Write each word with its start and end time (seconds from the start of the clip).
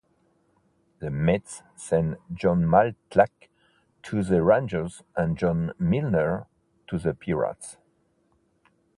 The 0.97 1.11
Mets 1.11 1.61
sent 1.75 2.17
Jon 2.33 2.63
Matlack 2.65 3.49
to 4.01 4.23
the 4.23 4.41
Rangers 4.41 5.03
and 5.15 5.37
John 5.37 5.73
Milner 5.77 6.47
to 6.87 6.97
the 6.97 7.13
Pirates. 7.13 7.77